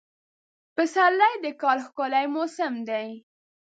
[0.75, 3.07] پسرلی د کال ښکلی موسم دی.